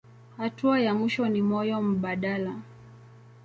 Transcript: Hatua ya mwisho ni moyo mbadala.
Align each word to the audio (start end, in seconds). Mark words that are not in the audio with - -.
Hatua 0.37 0.79
ya 0.79 0.93
mwisho 0.93 1.27
ni 1.29 1.41
moyo 1.41 1.81
mbadala. 1.81 2.53